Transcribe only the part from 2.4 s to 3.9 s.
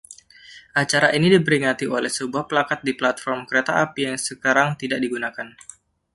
plakat di platform kereta